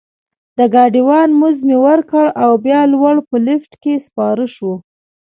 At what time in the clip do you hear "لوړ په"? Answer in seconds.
2.93-3.35